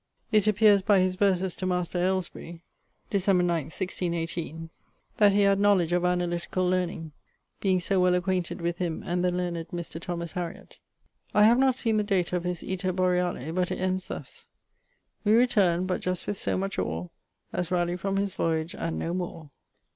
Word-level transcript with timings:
It 0.31 0.45
appeares 0.45 0.83
by 0.83 0.97
his 0.99 1.13
verses 1.13 1.55
to 1.57 1.67
Master 1.67 1.99
Ailesbury[CV], 1.99 2.61
Dec. 3.11 3.35
9, 3.37 3.45
1618, 3.65 4.71
that 5.17 5.31
he 5.31 5.41
had 5.41 5.59
knowledge 5.59 5.93
of 5.93 6.01
analyticall 6.01 6.67
learning, 6.67 7.11
being 7.59 7.79
so 7.79 7.99
well 8.01 8.15
acquainted 8.15 8.61
with 8.61 8.79
him 8.79 9.03
and 9.05 9.23
the 9.23 9.29
learned 9.29 9.67
Mr. 9.67 10.01
Thomas 10.01 10.31
Harriot. 10.31 10.79
I 11.35 11.43
have 11.43 11.59
not 11.59 11.75
seen 11.75 11.97
the 11.97 12.03
date 12.03 12.33
of 12.33 12.45
his 12.45 12.63
Iter 12.63 12.91
Boreale; 12.93 13.53
but 13.53 13.69
it 13.69 13.77
ends 13.79 14.07
thus: 14.07 14.47
We 15.23 15.33
return'd, 15.33 15.85
but 15.85 16.01
just 16.01 16.25
with 16.25 16.37
so 16.37 16.57
much 16.57 16.79
ore, 16.79 17.11
As 17.53 17.69
Rauleigh 17.69 17.99
from 17.99 18.17
his 18.17 18.33
voyage, 18.33 18.73
and 18.73 18.97
no 18.97 19.13
more. 19.13 19.51